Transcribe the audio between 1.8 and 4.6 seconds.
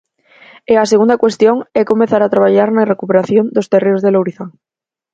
comezar a traballar na recuperación dos terreos de Lourizán.